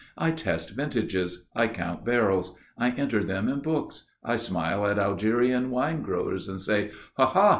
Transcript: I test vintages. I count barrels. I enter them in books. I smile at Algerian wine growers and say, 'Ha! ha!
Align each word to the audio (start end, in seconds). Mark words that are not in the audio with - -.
I 0.17 0.31
test 0.31 0.71
vintages. 0.71 1.47
I 1.55 1.67
count 1.67 2.03
barrels. 2.03 2.57
I 2.75 2.89
enter 2.89 3.23
them 3.23 3.47
in 3.47 3.59
books. 3.59 4.05
I 4.23 4.35
smile 4.35 4.87
at 4.87 4.97
Algerian 4.97 5.69
wine 5.69 6.01
growers 6.01 6.47
and 6.47 6.59
say, 6.59 6.89
'Ha! 7.17 7.27
ha! 7.27 7.49